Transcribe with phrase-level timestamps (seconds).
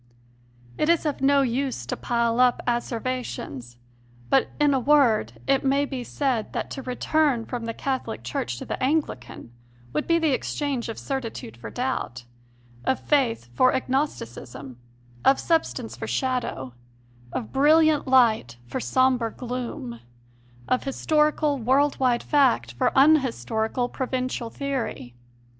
[0.79, 3.77] It is of no use to pile up asseverations,
[4.31, 8.57] but, in a word, it may be said that to return from the Catholic Church
[8.57, 9.53] to the Anglican
[9.93, 12.25] would be the exchange of certitude for doubt,
[12.83, 14.77] of faith for agnos ticism,
[15.23, 16.73] of substance for shadow,
[17.31, 19.99] of brilliant light for sombre gloom,
[20.67, 25.13] of historical, world wide fact for unhistorical, provincial theory.